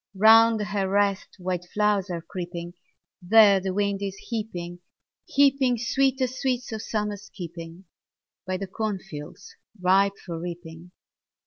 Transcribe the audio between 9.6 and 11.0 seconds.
ripe for reaping.